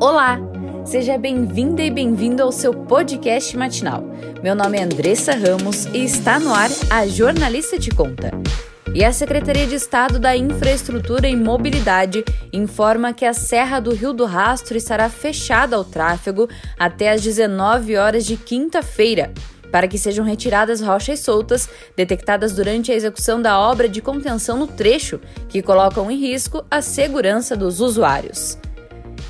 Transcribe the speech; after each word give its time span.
Olá! 0.00 0.38
Seja 0.86 1.18
bem-vinda 1.18 1.82
e 1.82 1.90
bem-vindo 1.90 2.42
ao 2.42 2.50
seu 2.50 2.72
podcast 2.72 3.54
matinal. 3.54 4.02
Meu 4.42 4.54
nome 4.54 4.78
é 4.78 4.82
Andressa 4.82 5.32
Ramos 5.32 5.84
e 5.92 6.02
está 6.02 6.40
no 6.40 6.54
ar 6.54 6.70
a 6.88 7.06
Jornalista 7.06 7.78
Te 7.78 7.90
Conta. 7.90 8.30
E 8.94 9.04
a 9.04 9.12
Secretaria 9.12 9.66
de 9.66 9.74
Estado 9.74 10.18
da 10.18 10.34
Infraestrutura 10.34 11.28
e 11.28 11.36
Mobilidade 11.36 12.24
informa 12.50 13.12
que 13.12 13.26
a 13.26 13.34
Serra 13.34 13.78
do 13.78 13.92
Rio 13.92 14.14
do 14.14 14.24
Rastro 14.24 14.78
estará 14.78 15.10
fechada 15.10 15.76
ao 15.76 15.84
tráfego 15.84 16.48
até 16.78 17.10
às 17.10 17.20
19 17.20 17.98
horas 17.98 18.24
de 18.24 18.38
quinta-feira, 18.38 19.30
para 19.70 19.86
que 19.86 19.98
sejam 19.98 20.24
retiradas 20.24 20.80
rochas 20.80 21.20
soltas 21.20 21.68
detectadas 21.94 22.54
durante 22.54 22.90
a 22.90 22.94
execução 22.94 23.40
da 23.40 23.60
obra 23.60 23.86
de 23.86 24.00
contenção 24.00 24.56
no 24.56 24.66
trecho, 24.66 25.20
que 25.46 25.60
colocam 25.60 26.10
em 26.10 26.16
risco 26.16 26.64
a 26.70 26.80
segurança 26.80 27.54
dos 27.54 27.80
usuários. 27.80 28.56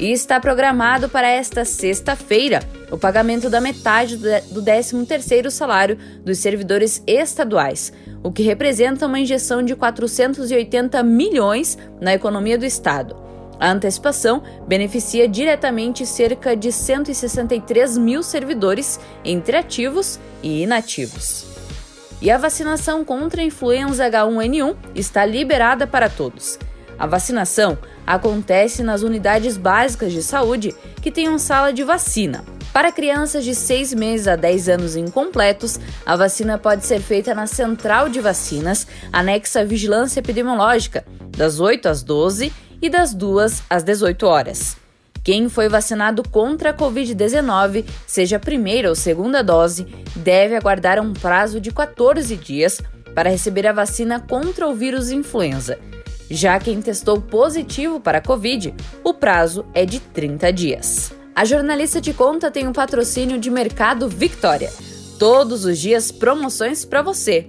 E 0.01 0.13
está 0.13 0.41
programado 0.41 1.11
para 1.11 1.29
esta 1.29 1.63
sexta-feira 1.63 2.61
o 2.91 2.97
pagamento 2.97 3.51
da 3.51 3.61
metade 3.61 4.17
do 4.17 4.63
13º 4.63 5.51
salário 5.51 5.99
dos 6.25 6.39
servidores 6.39 7.03
estaduais, 7.07 7.93
o 8.23 8.33
que 8.33 8.43
representa 8.43 9.07
uma 9.07 9.21
injeção 9.21 9.63
de 9.63 9.77
480 9.77 11.03
milhões 11.03 11.77
na 12.01 12.15
economia 12.15 12.57
do 12.57 12.65
estado. 12.65 13.15
A 13.61 13.71
antecipação 13.71 14.43
beneficia 14.67 15.29
diretamente 15.29 16.07
cerca 16.07 16.57
de 16.57 16.73
163 16.73 17.99
mil 17.99 18.23
servidores 18.23 18.99
entre 19.23 19.59
ativos 19.59 20.19
e 20.43 20.63
inativos. 20.63 21.45
E 22.23 22.31
a 22.31 22.39
vacinação 22.39 23.05
contra 23.05 23.43
a 23.43 23.45
influenza 23.45 24.09
H1N1 24.09 24.77
está 24.95 25.27
liberada 25.27 25.87
para 25.87 26.09
todos. 26.09 26.59
A 27.01 27.07
vacinação 27.07 27.79
acontece 28.07 28.83
nas 28.83 29.01
unidades 29.01 29.57
básicas 29.57 30.13
de 30.13 30.23
saúde 30.23 30.75
que 31.01 31.11
tenham 31.11 31.39
sala 31.39 31.73
de 31.73 31.83
vacina. 31.83 32.45
Para 32.75 32.93
crianças 32.93 33.43
de 33.43 33.55
6 33.55 33.95
meses 33.95 34.29
a 34.29 34.37
10 34.37 34.69
anos 34.69 34.97
incompletos, 34.97 35.81
a 36.05 36.15
vacina 36.15 36.59
pode 36.59 36.85
ser 36.85 37.01
feita 37.01 37.35
na 37.35 37.47
central 37.47 38.11
de 38.11 38.21
vacinas, 38.21 38.87
anexa 39.11 39.61
à 39.61 39.65
vigilância 39.65 40.21
epidemiológica, 40.21 41.03
das 41.35 41.59
8 41.59 41.89
às 41.89 42.03
12 42.03 42.53
e 42.83 42.91
das 42.91 43.15
2 43.15 43.63
às 43.71 43.83
18 43.83 44.27
horas. 44.27 44.77
Quem 45.25 45.49
foi 45.49 45.71
vacinado 45.71 46.23
contra 46.29 46.69
a 46.69 46.75
Covid-19, 46.75 47.87
seja 48.07 48.37
a 48.37 48.41
primeira 48.41 48.91
ou 48.91 48.95
segunda 48.95 49.43
dose, 49.43 49.87
deve 50.15 50.55
aguardar 50.55 51.01
um 51.01 51.15
prazo 51.15 51.63
de 51.63 51.73
14 51.73 52.37
dias 52.37 52.79
para 53.15 53.31
receber 53.31 53.67
a 53.67 53.73
vacina 53.73 54.21
contra 54.21 54.69
o 54.69 54.75
vírus 54.75 55.11
influenza. 55.11 55.79
Já 56.31 56.59
quem 56.61 56.81
testou 56.81 57.21
positivo 57.21 57.99
para 57.99 58.19
a 58.19 58.23
Covid, 58.23 58.73
o 59.03 59.13
prazo 59.13 59.67
é 59.75 59.85
de 59.85 59.99
30 59.99 60.53
dias. 60.53 61.13
A 61.35 61.45
jornalista 61.45 62.01
de 62.01 62.15
conta 62.15 62.53
tem 62.53 62.69
um 62.69 62.73
patrocínio 62.73 63.37
de 63.37 63.51
Mercado 63.51 64.09
Victoria. 64.09 64.71
Todos 65.19 65.65
os 65.65 65.77
dias 65.77 66.13
promoções 66.13 66.85
para 66.85 67.03
você. 67.03 67.49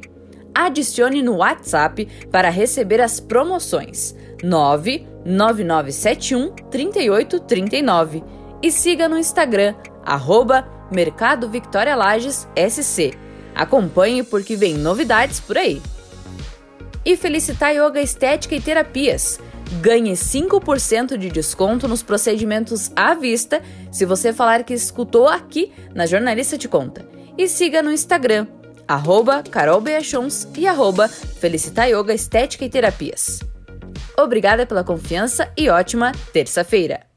Adicione 0.53 1.21
no 1.21 1.37
WhatsApp 1.37 2.05
para 2.31 2.49
receber 2.49 2.99
as 3.02 3.19
promoções 3.19 4.15
99971 4.43 6.49
3839 6.71 8.23
e 8.63 8.71
siga 8.71 9.07
no 9.07 9.17
Instagram 9.17 9.75
arroba 10.03 10.67
Mercado 10.91 11.47
Victoria 11.47 11.95
Lages 11.95 12.47
SC. 12.55 13.13
Acompanhe 13.53 14.23
porque 14.23 14.55
vem 14.55 14.73
novidades 14.73 15.39
por 15.39 15.55
aí 15.55 15.79
e 17.05 17.16
Felicitar 17.16 17.73
Yoga 17.75 18.02
Estética 18.02 18.55
e 18.55 18.61
Terapias. 18.61 19.39
Ganhe 19.81 20.13
5% 20.13 21.17
de 21.17 21.30
desconto 21.30 21.88
nos 21.88 22.03
procedimentos 22.03 22.91
à 22.95 23.13
vista 23.13 23.61
se 23.91 24.05
você 24.05 24.33
falar 24.33 24.63
que 24.63 24.73
escutou 24.73 25.27
aqui 25.27 25.71
na 25.95 26.05
Jornalista 26.05 26.58
de 26.58 26.67
Conta. 26.67 27.08
E 27.38 27.47
siga 27.47 27.81
no 27.81 27.91
Instagram, 27.91 28.47
arroba 28.88 29.42
e 30.58 30.67
arroba 30.67 31.08
Felicitar 31.08 31.89
Yoga 31.89 32.14
Estética 32.14 32.65
e 32.65 32.70
Terapias. 32.70 33.39
Obrigada 34.17 34.65
pela 34.65 34.83
confiança 34.83 35.49
e 35.58 35.70
ótima 35.70 36.11
terça-feira! 36.33 37.11